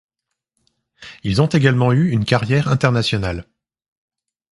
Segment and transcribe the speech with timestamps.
[1.21, 3.45] Ils ont également eu une carrière internationale.